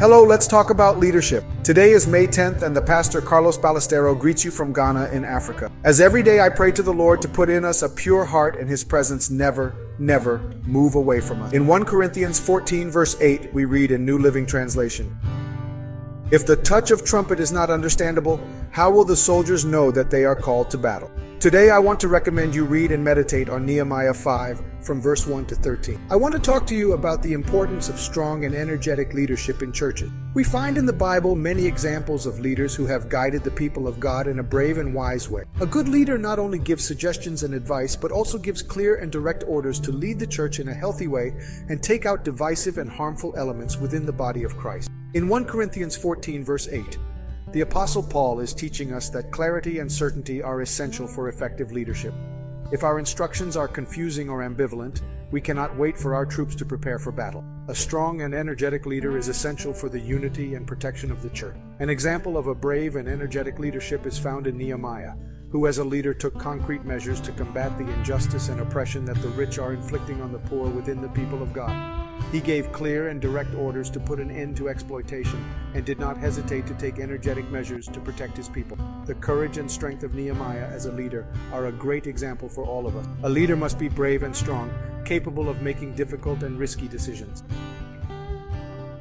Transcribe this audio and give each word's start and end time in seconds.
Hello, 0.00 0.22
let's 0.22 0.46
talk 0.46 0.70
about 0.70 0.98
leadership. 0.98 1.44
Today 1.62 1.90
is 1.90 2.06
May 2.06 2.26
10th, 2.26 2.62
and 2.62 2.74
the 2.74 2.80
pastor 2.80 3.20
Carlos 3.20 3.58
Ballestero 3.58 4.18
greets 4.18 4.42
you 4.42 4.50
from 4.50 4.72
Ghana 4.72 5.10
in 5.10 5.26
Africa. 5.26 5.70
As 5.84 6.00
every 6.00 6.22
day 6.22 6.40
I 6.40 6.48
pray 6.48 6.72
to 6.72 6.82
the 6.82 6.90
Lord 6.90 7.20
to 7.20 7.28
put 7.28 7.50
in 7.50 7.66
us 7.66 7.82
a 7.82 7.88
pure 7.90 8.24
heart 8.24 8.58
and 8.58 8.66
his 8.66 8.82
presence 8.82 9.28
never, 9.28 9.74
never 9.98 10.38
move 10.64 10.94
away 10.94 11.20
from 11.20 11.42
us. 11.42 11.52
In 11.52 11.66
1 11.66 11.84
Corinthians 11.84 12.40
14, 12.40 12.90
verse 12.90 13.14
8, 13.20 13.52
we 13.52 13.66
read 13.66 13.90
in 13.90 14.06
New 14.06 14.16
Living 14.16 14.46
Translation 14.46 15.14
If 16.30 16.46
the 16.46 16.56
touch 16.56 16.90
of 16.90 17.04
trumpet 17.04 17.38
is 17.38 17.52
not 17.52 17.68
understandable, 17.68 18.40
how 18.70 18.90
will 18.90 19.04
the 19.04 19.14
soldiers 19.14 19.66
know 19.66 19.90
that 19.90 20.10
they 20.10 20.24
are 20.24 20.34
called 20.34 20.70
to 20.70 20.78
battle? 20.78 21.10
Today, 21.40 21.70
I 21.70 21.78
want 21.78 21.98
to 22.00 22.08
recommend 22.08 22.54
you 22.54 22.66
read 22.66 22.92
and 22.92 23.02
meditate 23.02 23.48
on 23.48 23.64
Nehemiah 23.64 24.12
5 24.12 24.62
from 24.82 25.00
verse 25.00 25.26
1 25.26 25.46
to 25.46 25.54
13. 25.54 25.98
I 26.10 26.16
want 26.16 26.34
to 26.34 26.38
talk 26.38 26.66
to 26.66 26.74
you 26.74 26.92
about 26.92 27.22
the 27.22 27.32
importance 27.32 27.88
of 27.88 27.98
strong 27.98 28.44
and 28.44 28.54
energetic 28.54 29.14
leadership 29.14 29.62
in 29.62 29.72
churches. 29.72 30.10
We 30.34 30.44
find 30.44 30.76
in 30.76 30.84
the 30.84 30.92
Bible 30.92 31.34
many 31.34 31.64
examples 31.64 32.26
of 32.26 32.40
leaders 32.40 32.74
who 32.74 32.84
have 32.84 33.08
guided 33.08 33.42
the 33.42 33.50
people 33.52 33.88
of 33.88 33.98
God 33.98 34.26
in 34.26 34.38
a 34.38 34.42
brave 34.42 34.76
and 34.76 34.92
wise 34.92 35.30
way. 35.30 35.44
A 35.62 35.66
good 35.66 35.88
leader 35.88 36.18
not 36.18 36.38
only 36.38 36.58
gives 36.58 36.84
suggestions 36.84 37.42
and 37.42 37.54
advice, 37.54 37.96
but 37.96 38.12
also 38.12 38.36
gives 38.36 38.60
clear 38.60 38.96
and 38.96 39.10
direct 39.10 39.42
orders 39.48 39.80
to 39.80 39.92
lead 39.92 40.18
the 40.18 40.26
church 40.26 40.60
in 40.60 40.68
a 40.68 40.74
healthy 40.74 41.08
way 41.08 41.32
and 41.70 41.82
take 41.82 42.04
out 42.04 42.22
divisive 42.22 42.76
and 42.76 42.90
harmful 42.90 43.32
elements 43.38 43.78
within 43.78 44.04
the 44.04 44.12
body 44.12 44.42
of 44.42 44.58
Christ. 44.58 44.90
In 45.14 45.26
1 45.26 45.46
Corinthians 45.46 45.96
14, 45.96 46.44
verse 46.44 46.68
8, 46.68 46.98
the 47.52 47.62
Apostle 47.62 48.02
Paul 48.02 48.38
is 48.38 48.54
teaching 48.54 48.92
us 48.92 49.08
that 49.10 49.32
clarity 49.32 49.80
and 49.80 49.90
certainty 49.90 50.40
are 50.40 50.60
essential 50.60 51.08
for 51.08 51.28
effective 51.28 51.72
leadership. 51.72 52.14
If 52.70 52.84
our 52.84 53.00
instructions 53.00 53.56
are 53.56 53.66
confusing 53.66 54.30
or 54.30 54.42
ambivalent, 54.42 55.00
we 55.32 55.40
cannot 55.40 55.76
wait 55.76 55.98
for 55.98 56.14
our 56.14 56.24
troops 56.24 56.54
to 56.56 56.64
prepare 56.64 57.00
for 57.00 57.10
battle. 57.10 57.44
A 57.66 57.74
strong 57.74 58.22
and 58.22 58.34
energetic 58.34 58.86
leader 58.86 59.18
is 59.18 59.26
essential 59.26 59.72
for 59.72 59.88
the 59.88 59.98
unity 59.98 60.54
and 60.54 60.64
protection 60.64 61.10
of 61.10 61.22
the 61.22 61.30
church. 61.30 61.56
An 61.80 61.90
example 61.90 62.38
of 62.38 62.46
a 62.46 62.54
brave 62.54 62.94
and 62.94 63.08
energetic 63.08 63.58
leadership 63.58 64.06
is 64.06 64.16
found 64.16 64.46
in 64.46 64.56
Nehemiah, 64.56 65.14
who 65.50 65.66
as 65.66 65.78
a 65.78 65.84
leader 65.84 66.14
took 66.14 66.38
concrete 66.38 66.84
measures 66.84 67.20
to 67.22 67.32
combat 67.32 67.76
the 67.76 67.90
injustice 67.94 68.48
and 68.48 68.60
oppression 68.60 69.04
that 69.06 69.20
the 69.22 69.28
rich 69.30 69.58
are 69.58 69.72
inflicting 69.72 70.22
on 70.22 70.30
the 70.30 70.38
poor 70.38 70.68
within 70.68 71.02
the 71.02 71.08
people 71.08 71.42
of 71.42 71.52
God. 71.52 71.99
He 72.32 72.40
gave 72.40 72.70
clear 72.70 73.08
and 73.08 73.20
direct 73.20 73.56
orders 73.56 73.90
to 73.90 73.98
put 73.98 74.20
an 74.20 74.30
end 74.30 74.56
to 74.58 74.68
exploitation 74.68 75.44
and 75.74 75.84
did 75.84 75.98
not 75.98 76.16
hesitate 76.16 76.64
to 76.68 76.74
take 76.74 77.00
energetic 77.00 77.50
measures 77.50 77.88
to 77.88 77.98
protect 77.98 78.36
his 78.36 78.48
people. 78.48 78.78
The 79.06 79.16
courage 79.16 79.58
and 79.58 79.68
strength 79.68 80.04
of 80.04 80.14
Nehemiah 80.14 80.68
as 80.68 80.86
a 80.86 80.92
leader 80.92 81.26
are 81.52 81.66
a 81.66 81.72
great 81.72 82.06
example 82.06 82.48
for 82.48 82.64
all 82.64 82.86
of 82.86 82.94
us. 82.94 83.04
A 83.24 83.28
leader 83.28 83.56
must 83.56 83.80
be 83.80 83.88
brave 83.88 84.22
and 84.22 84.34
strong, 84.34 84.70
capable 85.04 85.48
of 85.48 85.60
making 85.60 85.96
difficult 85.96 86.44
and 86.44 86.56
risky 86.56 86.86
decisions. 86.86 87.42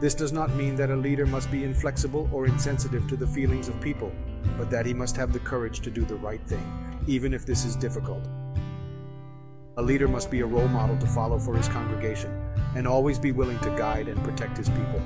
This 0.00 0.14
does 0.14 0.32
not 0.32 0.54
mean 0.54 0.76
that 0.76 0.90
a 0.90 0.96
leader 0.96 1.24
must 1.24 1.50
be 1.50 1.64
inflexible 1.64 2.28
or 2.30 2.44
insensitive 2.44 3.08
to 3.08 3.16
the 3.16 3.26
feelings 3.26 3.68
of 3.68 3.80
people, 3.80 4.12
but 4.58 4.70
that 4.70 4.84
he 4.84 4.92
must 4.92 5.16
have 5.16 5.32
the 5.32 5.38
courage 5.38 5.80
to 5.80 5.90
do 5.90 6.04
the 6.04 6.16
right 6.16 6.46
thing, 6.46 6.98
even 7.06 7.32
if 7.32 7.46
this 7.46 7.64
is 7.64 7.74
difficult. 7.74 8.28
A 9.76 9.82
leader 9.82 10.06
must 10.06 10.30
be 10.30 10.40
a 10.40 10.46
role 10.46 10.68
model 10.68 10.96
to 10.98 11.06
follow 11.06 11.36
for 11.36 11.56
his 11.56 11.66
congregation 11.66 12.30
and 12.76 12.86
always 12.86 13.18
be 13.18 13.32
willing 13.32 13.58
to 13.58 13.70
guide 13.70 14.06
and 14.06 14.22
protect 14.22 14.56
his 14.56 14.68
people. 14.68 15.02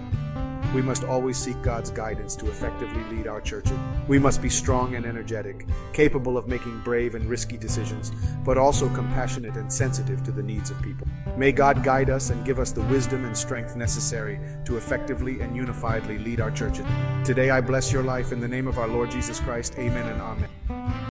We 0.75 0.83
must 0.83 1.05
always 1.05 1.39
seek 1.39 1.61
God's 1.63 1.89
guidance 1.89 2.37
to 2.37 2.49
effectively 2.49 3.03
lead 3.05 3.27
our 3.27 3.41
churches. 3.41 3.79
We 4.07 4.19
must 4.19 4.43
be 4.43 4.51
strong 4.51 4.97
and 4.97 5.07
energetic, 5.07 5.67
capable 5.95 6.37
of 6.37 6.49
making 6.49 6.81
brave 6.81 7.15
and 7.15 7.25
risky 7.31 7.57
decisions, 7.57 8.13
but 8.45 8.59
also 8.59 8.91
compassionate 8.91 9.57
and 9.57 9.73
sensitive 9.73 10.23
to 10.25 10.33
the 10.33 10.43
needs 10.43 10.71
of 10.71 10.83
people. 10.83 11.09
May 11.39 11.53
God 11.53 11.83
guide 11.83 12.11
us 12.11 12.29
and 12.29 12.45
give 12.45 12.59
us 12.59 12.71
the 12.71 12.83
wisdom 12.83 13.25
and 13.25 13.35
strength 13.35 13.77
necessary 13.77 14.39
to 14.67 14.77
effectively 14.77 15.41
and 15.41 15.57
unifiedly 15.57 16.19
lead 16.19 16.41
our 16.41 16.51
churches. 16.51 16.85
Today 17.25 17.49
I 17.49 17.63
bless 17.63 17.91
your 17.91 18.03
life 18.03 18.33
in 18.33 18.41
the 18.41 18.49
name 18.49 18.67
of 18.67 18.79
our 18.79 18.89
Lord 18.89 19.11
Jesus 19.11 19.41
Christ. 19.41 19.77
Amen 19.79 20.07
and 20.07 20.21
amen. 20.21 20.78